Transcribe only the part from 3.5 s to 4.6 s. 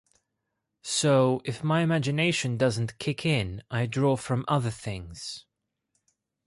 I draw from